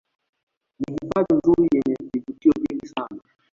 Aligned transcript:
Ni 0.79 0.95
hifadhi 1.01 1.33
nzuri 1.33 1.63
yenye 1.73 1.95
vivutio 2.13 2.51
vingi 2.61 2.87
sana 2.87 3.21